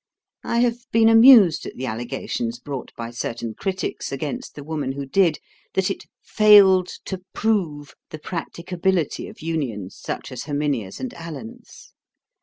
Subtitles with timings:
[0.43, 5.05] I have been amused at the allegations brought by certain critics against The Woman who
[5.05, 5.37] Did
[5.75, 11.93] that it "failed to prove" the practicability of unions such as Herminia's and Alan's.